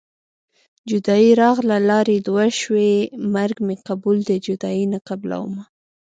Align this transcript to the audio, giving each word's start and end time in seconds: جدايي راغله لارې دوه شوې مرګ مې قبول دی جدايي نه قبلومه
جدايي 0.89 1.29
راغله 1.41 1.77
لارې 1.89 2.17
دوه 2.27 2.45
شوې 2.59 2.93
مرګ 3.33 3.57
مې 3.67 3.75
قبول 3.87 4.17
دی 4.27 4.37
جدايي 4.47 4.85
نه 4.93 4.99
قبلومه 5.07 5.63